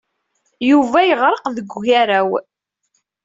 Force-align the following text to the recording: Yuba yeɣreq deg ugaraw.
Yuba 0.69 0.99
yeɣreq 1.03 1.43
deg 1.55 1.69
ugaraw. 1.77 2.29